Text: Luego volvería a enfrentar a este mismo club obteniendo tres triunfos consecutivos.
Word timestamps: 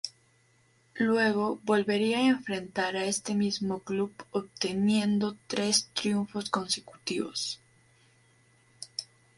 Luego 0.97 1.59
volvería 1.63 2.17
a 2.17 2.27
enfrentar 2.29 2.95
a 2.95 3.05
este 3.05 3.35
mismo 3.35 3.81
club 3.83 4.11
obteniendo 4.31 5.37
tres 5.45 5.89
triunfos 5.93 6.49
consecutivos. 6.49 7.61